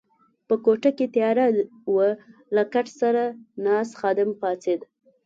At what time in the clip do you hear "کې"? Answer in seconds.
0.97-1.05